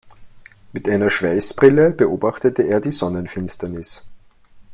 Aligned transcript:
Mit 0.73 0.89
einer 0.89 1.11
Schweißbrille 1.11 1.91
beobachtete 1.91 2.63
er 2.63 2.81
die 2.81 2.91
Sonnenfinsternis. 2.91 4.03